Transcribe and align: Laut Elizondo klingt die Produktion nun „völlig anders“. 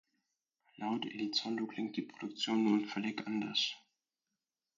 Laut 0.77 1.05
Elizondo 1.05 1.67
klingt 1.67 1.95
die 1.95 2.01
Produktion 2.01 2.63
nun 2.63 2.85
„völlig 2.87 3.27
anders“. 3.27 3.75